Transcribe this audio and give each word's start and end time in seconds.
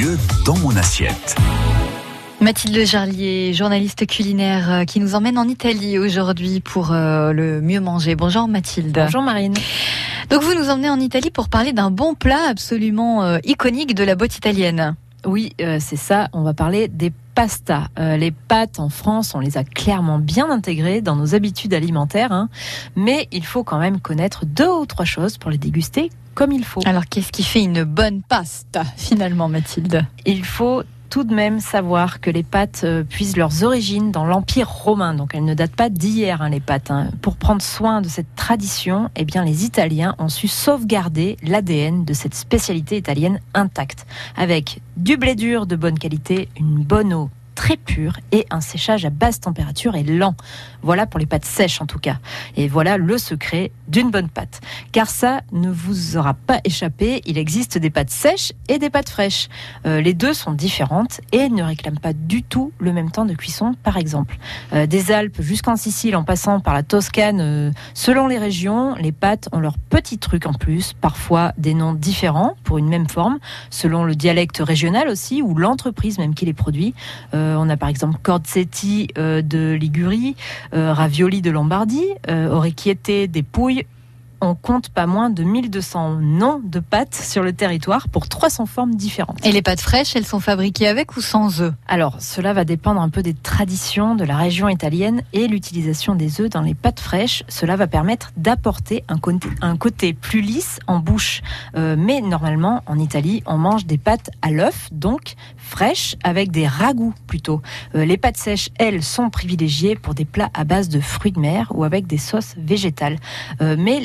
mieux 0.00 0.18
dans 0.44 0.56
mon 0.58 0.76
assiette. 0.76 1.36
Mathilde 2.40 2.84
Jarlier, 2.84 3.54
journaliste 3.54 4.06
culinaire 4.06 4.70
euh, 4.70 4.84
qui 4.84 5.00
nous 5.00 5.14
emmène 5.14 5.38
en 5.38 5.48
Italie 5.48 5.98
aujourd'hui 5.98 6.60
pour 6.60 6.92
euh, 6.92 7.32
le 7.32 7.62
mieux 7.62 7.80
manger. 7.80 8.14
Bonjour 8.14 8.46
Mathilde. 8.46 8.92
Bonjour 8.92 9.22
Marine. 9.22 9.54
Donc 10.28 10.42
vous 10.42 10.54
nous 10.54 10.68
emmenez 10.68 10.90
en 10.90 11.00
Italie 11.00 11.30
pour 11.30 11.48
parler 11.48 11.72
d'un 11.72 11.90
bon 11.90 12.14
plat 12.14 12.48
absolument 12.48 13.24
euh, 13.24 13.38
iconique 13.44 13.94
de 13.94 14.04
la 14.04 14.16
botte 14.16 14.36
italienne. 14.36 14.96
Oui, 15.24 15.54
c'est 15.58 15.96
ça. 15.96 16.28
On 16.32 16.42
va 16.42 16.54
parler 16.54 16.86
des 16.86 17.12
pastas. 17.34 17.88
les 17.96 18.30
pâtes 18.30 18.78
en 18.78 18.88
France, 18.88 19.34
on 19.34 19.40
les 19.40 19.56
a 19.56 19.64
clairement 19.64 20.20
bien 20.20 20.48
intégrées 20.50 21.00
dans 21.00 21.16
nos 21.16 21.34
habitudes 21.34 21.74
alimentaires, 21.74 22.30
hein. 22.30 22.48
mais 22.94 23.26
il 23.32 23.44
faut 23.44 23.64
quand 23.64 23.78
même 23.78 23.98
connaître 23.98 24.46
deux 24.46 24.68
ou 24.68 24.86
trois 24.86 25.04
choses 25.04 25.36
pour 25.36 25.50
les 25.50 25.58
déguster 25.58 26.10
comme 26.36 26.52
il 26.52 26.64
faut. 26.64 26.82
Alors 26.84 27.06
qu'est-ce 27.06 27.32
qui 27.32 27.42
fait 27.42 27.62
une 27.62 27.82
bonne 27.82 28.22
pasta 28.22 28.84
finalement, 28.96 29.48
Mathilde? 29.48 30.06
Il 30.24 30.44
faut 30.44 30.84
tout 31.10 31.24
de 31.24 31.34
même 31.34 31.60
savoir 31.60 32.20
que 32.20 32.30
les 32.30 32.42
pâtes 32.42 32.82
euh, 32.84 33.02
puisent 33.02 33.36
leurs 33.36 33.64
origines 33.64 34.12
dans 34.12 34.26
l'Empire 34.26 34.68
romain. 34.68 35.14
Donc 35.14 35.34
elles 35.34 35.44
ne 35.44 35.54
datent 35.54 35.74
pas 35.74 35.88
d'hier, 35.88 36.42
hein, 36.42 36.50
les 36.50 36.60
pâtes. 36.60 36.90
Hein. 36.90 37.10
Pour 37.22 37.36
prendre 37.36 37.62
soin 37.62 38.02
de 38.02 38.08
cette 38.08 38.34
tradition, 38.36 39.08
eh 39.16 39.24
bien, 39.24 39.44
les 39.44 39.64
Italiens 39.64 40.14
ont 40.18 40.28
su 40.28 40.46
sauvegarder 40.46 41.36
l'ADN 41.42 42.04
de 42.04 42.12
cette 42.12 42.34
spécialité 42.34 42.96
italienne 42.96 43.40
intacte. 43.54 44.06
Avec 44.36 44.80
du 44.96 45.16
blé 45.16 45.36
dur 45.36 45.66
de 45.66 45.76
bonne 45.76 45.98
qualité, 45.98 46.48
une 46.58 46.82
bonne 46.82 47.14
eau 47.14 47.30
très 47.56 47.76
pur 47.76 48.20
et 48.30 48.46
un 48.50 48.60
séchage 48.60 49.04
à 49.04 49.10
basse 49.10 49.40
température 49.40 49.96
et 49.96 50.04
lent. 50.04 50.36
Voilà 50.82 51.06
pour 51.06 51.18
les 51.18 51.26
pâtes 51.26 51.44
sèches 51.44 51.80
en 51.80 51.86
tout 51.86 51.98
cas. 51.98 52.18
Et 52.56 52.68
voilà 52.68 52.98
le 52.98 53.18
secret 53.18 53.72
d'une 53.88 54.12
bonne 54.12 54.28
pâte. 54.28 54.60
Car 54.92 55.08
ça 55.08 55.40
ne 55.50 55.70
vous 55.70 56.16
aura 56.16 56.34
pas 56.34 56.60
échappé, 56.62 57.22
il 57.26 57.38
existe 57.38 57.78
des 57.78 57.90
pâtes 57.90 58.10
sèches 58.10 58.52
et 58.68 58.78
des 58.78 58.90
pâtes 58.90 59.08
fraîches. 59.08 59.48
Euh, 59.86 60.00
les 60.00 60.14
deux 60.14 60.34
sont 60.34 60.52
différentes 60.52 61.20
et 61.32 61.48
ne 61.48 61.62
réclament 61.62 61.98
pas 61.98 62.12
du 62.12 62.42
tout 62.42 62.72
le 62.78 62.92
même 62.92 63.10
temps 63.10 63.24
de 63.24 63.34
cuisson 63.34 63.74
par 63.82 63.96
exemple. 63.96 64.36
Euh, 64.72 64.86
des 64.86 65.10
Alpes 65.10 65.40
jusqu'en 65.40 65.76
Sicile 65.76 66.14
en 66.14 66.24
passant 66.24 66.60
par 66.60 66.74
la 66.74 66.82
Toscane, 66.82 67.40
euh, 67.40 67.70
selon 67.94 68.28
les 68.28 68.38
régions, 68.38 68.94
les 68.96 69.12
pâtes 69.12 69.48
ont 69.52 69.60
leurs 69.60 69.78
petits 69.78 70.18
trucs 70.18 70.46
en 70.46 70.52
plus, 70.52 70.92
parfois 70.92 71.52
des 71.56 71.74
noms 71.74 71.94
différents 71.94 72.54
pour 72.64 72.76
une 72.78 72.88
même 72.88 73.08
forme, 73.08 73.38
selon 73.70 74.04
le 74.04 74.14
dialecte 74.14 74.58
régional 74.58 75.08
aussi 75.08 75.40
ou 75.40 75.54
l'entreprise 75.54 76.18
même 76.18 76.34
qui 76.34 76.44
les 76.44 76.52
produit. 76.52 76.94
On 77.56 77.68
a 77.68 77.76
par 77.76 77.88
exemple 77.88 78.16
Corsetti 78.22 79.08
euh, 79.18 79.42
de 79.42 79.72
Ligurie, 79.72 80.36
euh, 80.74 80.92
Ravioli 80.92 81.42
de 81.42 81.50
Lombardie, 81.50 82.08
Orecchiette 82.28 83.30
des 83.30 83.42
Pouilles 83.42 83.84
on 84.40 84.54
compte 84.54 84.88
pas 84.88 85.06
moins 85.06 85.30
de 85.30 85.42
1200 85.42 86.18
noms 86.20 86.60
de 86.62 86.80
pâtes 86.80 87.14
sur 87.14 87.42
le 87.42 87.52
territoire 87.52 88.08
pour 88.08 88.28
300 88.28 88.66
formes 88.66 88.94
différentes. 88.94 89.44
Et 89.44 89.52
les 89.52 89.62
pâtes 89.62 89.80
fraîches, 89.80 90.16
elles 90.16 90.26
sont 90.26 90.40
fabriquées 90.40 90.88
avec 90.88 91.16
ou 91.16 91.20
sans 91.20 91.60
œufs? 91.60 91.72
Alors, 91.88 92.16
cela 92.20 92.52
va 92.52 92.64
dépendre 92.64 93.00
un 93.00 93.08
peu 93.08 93.22
des 93.22 93.34
traditions 93.34 94.14
de 94.14 94.24
la 94.24 94.36
région 94.36 94.68
italienne 94.68 95.22
et 95.32 95.48
l'utilisation 95.48 96.14
des 96.14 96.40
œufs 96.40 96.50
dans 96.50 96.62
les 96.62 96.74
pâtes 96.74 97.00
fraîches. 97.00 97.44
Cela 97.48 97.76
va 97.76 97.86
permettre 97.86 98.32
d'apporter 98.36 99.04
un 99.08 99.18
côté, 99.18 99.48
un 99.62 99.76
côté 99.76 100.12
plus 100.12 100.40
lisse 100.40 100.78
en 100.86 100.98
bouche. 100.98 101.42
Euh, 101.76 101.96
mais 101.98 102.20
normalement, 102.20 102.82
en 102.86 102.98
Italie, 102.98 103.42
on 103.46 103.58
mange 103.58 103.86
des 103.86 103.98
pâtes 103.98 104.30
à 104.42 104.50
l'œuf, 104.50 104.88
donc 104.92 105.34
fraîches, 105.56 106.16
avec 106.22 106.50
des 106.50 106.66
ragoûts 106.66 107.14
plutôt. 107.26 107.62
Euh, 107.94 108.04
les 108.04 108.16
pâtes 108.16 108.36
sèches, 108.36 108.70
elles, 108.78 109.02
sont 109.02 109.30
privilégiées 109.30 109.96
pour 109.96 110.14
des 110.14 110.24
plats 110.24 110.50
à 110.54 110.64
base 110.64 110.88
de 110.88 111.00
fruits 111.00 111.32
de 111.32 111.40
mer 111.40 111.72
ou 111.74 111.84
avec 111.84 112.06
des 112.06 112.18
sauces 112.18 112.54
végétales. 112.58 113.16
Euh, 113.60 113.76
mais 113.78 114.00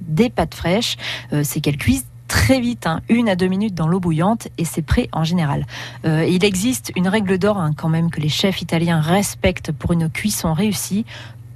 des 0.00 0.30
pâtes 0.30 0.54
fraîches, 0.54 0.96
euh, 1.32 1.42
c'est 1.44 1.60
qu'elles 1.60 1.78
cuisent 1.78 2.06
très 2.28 2.60
vite, 2.60 2.86
hein, 2.86 3.00
une 3.08 3.28
à 3.28 3.36
deux 3.36 3.46
minutes 3.46 3.74
dans 3.74 3.88
l'eau 3.88 4.00
bouillante 4.00 4.48
et 4.58 4.64
c'est 4.64 4.82
prêt 4.82 5.08
en 5.12 5.24
général. 5.24 5.66
Euh, 6.04 6.24
il 6.26 6.44
existe 6.44 6.92
une 6.94 7.08
règle 7.08 7.38
d'or 7.38 7.58
hein, 7.58 7.72
quand 7.76 7.88
même 7.88 8.10
que 8.10 8.20
les 8.20 8.28
chefs 8.28 8.60
italiens 8.60 9.00
respectent 9.00 9.72
pour 9.72 9.92
une 9.92 10.10
cuisson 10.10 10.52
réussie. 10.52 11.06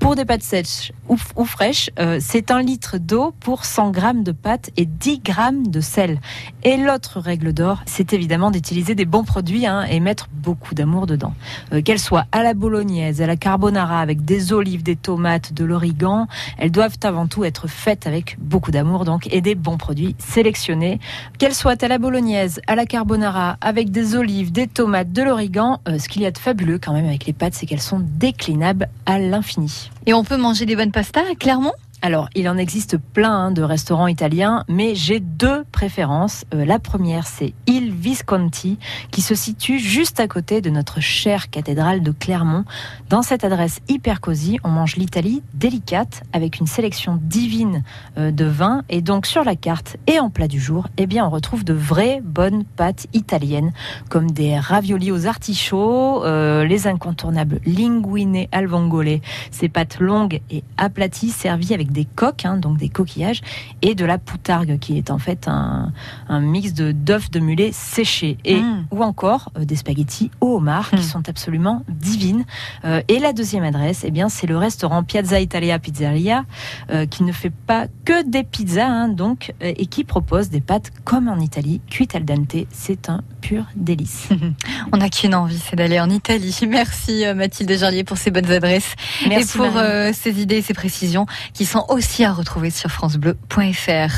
Pour 0.02 0.16
des 0.16 0.24
pâtes 0.24 0.42
sèches 0.42 0.90
ou, 1.08 1.44
fraîches, 1.44 1.88
euh, 2.00 2.18
c'est 2.20 2.50
un 2.50 2.60
litre 2.60 2.98
d'eau 2.98 3.32
pour 3.38 3.64
100 3.64 3.92
grammes 3.92 4.24
de 4.24 4.32
pâtes 4.32 4.70
et 4.76 4.84
10 4.84 5.20
grammes 5.20 5.68
de 5.68 5.80
sel. 5.80 6.20
Et 6.64 6.76
l'autre 6.76 7.20
règle 7.20 7.52
d'or, 7.52 7.82
c'est 7.86 8.12
évidemment 8.12 8.50
d'utiliser 8.50 8.96
des 8.96 9.04
bons 9.04 9.22
produits 9.22 9.64
hein, 9.64 9.84
et 9.84 10.00
mettre 10.00 10.28
beaucoup 10.32 10.74
d'amour 10.74 11.06
dedans. 11.06 11.34
Euh, 11.72 11.82
qu'elles 11.82 12.00
soient 12.00 12.26
à 12.32 12.42
la 12.42 12.52
bolognaise, 12.52 13.22
à 13.22 13.26
la 13.26 13.36
carbonara, 13.36 14.00
avec 14.00 14.24
des 14.24 14.52
olives, 14.52 14.82
des 14.82 14.96
tomates, 14.96 15.52
de 15.52 15.64
l'origan, 15.64 16.26
elles 16.58 16.72
doivent 16.72 16.98
avant 17.04 17.28
tout 17.28 17.44
être 17.44 17.68
faites 17.68 18.08
avec 18.08 18.36
beaucoup 18.40 18.72
d'amour 18.72 19.04
donc 19.04 19.32
et 19.32 19.40
des 19.40 19.54
bons 19.54 19.78
produits 19.78 20.16
sélectionnés. 20.18 20.98
Qu'elles 21.38 21.54
soient 21.54 21.80
à 21.80 21.88
la 21.88 21.98
bolognaise, 21.98 22.60
à 22.66 22.74
la 22.74 22.86
carbonara, 22.86 23.56
avec 23.60 23.92
des 23.92 24.16
olives, 24.16 24.50
des 24.50 24.66
tomates, 24.66 25.12
de 25.12 25.22
l'origan, 25.22 25.80
euh, 25.86 26.00
ce 26.00 26.08
qu'il 26.08 26.22
y 26.22 26.26
a 26.26 26.32
de 26.32 26.38
fabuleux 26.38 26.80
quand 26.80 26.92
même 26.92 27.06
avec 27.06 27.24
les 27.26 27.32
pâtes, 27.32 27.54
c'est 27.54 27.66
qu'elles 27.66 27.80
sont 27.80 28.00
déclinables 28.00 28.88
à 29.06 29.20
l'infini. 29.20 29.91
Et 30.06 30.14
on 30.14 30.24
peut 30.24 30.36
manger 30.36 30.66
des 30.66 30.76
bonnes 30.76 30.92
pastas 30.92 31.34
clairement 31.38 31.74
alors, 32.04 32.28
il 32.34 32.48
en 32.48 32.56
existe 32.56 32.96
plein 32.98 33.30
hein, 33.30 33.50
de 33.52 33.62
restaurants 33.62 34.08
italiens, 34.08 34.64
mais 34.68 34.96
j'ai 34.96 35.20
deux 35.20 35.62
préférences. 35.70 36.44
Euh, 36.52 36.64
la 36.64 36.80
première, 36.80 37.28
c'est 37.28 37.54
Il 37.68 37.92
Visconti, 37.92 38.80
qui 39.12 39.22
se 39.22 39.36
situe 39.36 39.78
juste 39.78 40.18
à 40.18 40.26
côté 40.26 40.60
de 40.60 40.68
notre 40.68 40.98
chère 40.98 41.48
cathédrale 41.48 42.02
de 42.02 42.10
Clermont. 42.10 42.64
Dans 43.08 43.22
cette 43.22 43.44
adresse 43.44 43.78
hyper 43.88 44.20
cosy, 44.20 44.58
on 44.64 44.68
mange 44.68 44.96
l'Italie 44.96 45.44
délicate, 45.54 46.24
avec 46.32 46.58
une 46.58 46.66
sélection 46.66 47.20
divine 47.22 47.84
euh, 48.18 48.32
de 48.32 48.46
vins. 48.46 48.82
Et 48.88 49.00
donc, 49.00 49.24
sur 49.24 49.44
la 49.44 49.54
carte 49.54 49.96
et 50.08 50.18
en 50.18 50.28
plat 50.28 50.48
du 50.48 50.58
jour, 50.58 50.88
eh 50.96 51.06
bien, 51.06 51.24
on 51.24 51.30
retrouve 51.30 51.62
de 51.64 51.72
vraies 51.72 52.20
bonnes 52.20 52.64
pâtes 52.64 53.06
italiennes, 53.12 53.72
comme 54.08 54.32
des 54.32 54.58
raviolis 54.58 55.12
aux 55.12 55.28
artichauts, 55.28 56.24
euh, 56.24 56.64
les 56.64 56.88
incontournables 56.88 57.60
linguine 57.64 58.46
al 58.50 58.66
vongole, 58.66 59.20
ces 59.52 59.68
pâtes 59.68 60.00
longues 60.00 60.40
et 60.50 60.64
aplaties, 60.78 61.30
servies 61.30 61.74
avec 61.74 61.91
des 61.92 62.04
coques, 62.04 62.44
hein, 62.44 62.56
donc 62.56 62.78
des 62.78 62.88
coquillages, 62.88 63.40
et 63.82 63.94
de 63.94 64.04
la 64.04 64.18
poutargue, 64.18 64.78
qui 64.78 64.98
est 64.98 65.10
en 65.10 65.18
fait 65.18 65.48
un, 65.48 65.92
mix 66.40 66.72
de 66.74 66.92
d'œufs 66.92 67.30
de 67.30 67.40
mulet 67.40 67.70
séchés, 67.72 68.38
et 68.44 68.60
mm. 68.60 68.86
ou 68.90 69.02
encore 69.02 69.52
euh, 69.56 69.64
des 69.64 69.76
spaghettis 69.76 70.30
au 70.40 70.56
homard 70.56 70.90
qui 70.90 70.96
mm. 70.96 71.02
sont 71.02 71.28
absolument 71.28 71.84
divines. 71.88 72.44
Euh, 72.84 73.02
et 73.08 73.18
la 73.18 73.32
deuxième 73.32 73.64
adresse, 73.64 74.02
eh 74.04 74.10
bien, 74.10 74.28
c'est 74.28 74.46
le 74.46 74.56
restaurant 74.56 75.02
Piazza 75.02 75.40
Italia 75.40 75.78
Pizzeria, 75.78 76.44
euh, 76.90 77.06
qui 77.06 77.22
ne 77.22 77.32
fait 77.32 77.50
pas 77.50 77.86
que 78.04 78.28
des 78.28 78.42
pizzas, 78.42 78.86
hein, 78.86 79.08
donc, 79.08 79.54
et 79.60 79.86
qui 79.86 80.04
propose 80.04 80.50
des 80.50 80.60
pâtes 80.60 80.90
comme 81.04 81.28
en 81.28 81.38
Italie, 81.38 81.80
cuites 81.88 82.14
al 82.14 82.24
dente. 82.24 82.66
C'est 82.70 83.08
un 83.08 83.22
pur 83.42 83.66
délice. 83.76 84.28
On 84.92 84.96
n'a 84.96 85.10
qu'une 85.10 85.34
envie, 85.34 85.60
c'est 85.68 85.76
d'aller 85.76 86.00
en 86.00 86.08
Italie. 86.08 86.58
Merci 86.68 87.24
Mathilde 87.34 87.76
Jarlier 87.76 88.04
pour 88.04 88.16
ces 88.16 88.30
bonnes 88.30 88.50
adresses 88.50 88.94
Merci 89.28 89.56
et 89.56 89.58
pour 89.58 89.80
ces 90.14 90.40
idées 90.40 90.56
et 90.56 90.62
ces 90.62 90.74
précisions 90.74 91.26
qui 91.52 91.66
sont 91.66 91.84
aussi 91.88 92.24
à 92.24 92.32
retrouver 92.32 92.70
sur 92.70 92.90
francebleu.fr. 92.90 94.14